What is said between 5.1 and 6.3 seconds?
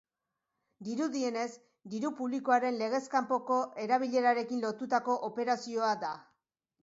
operazioa da.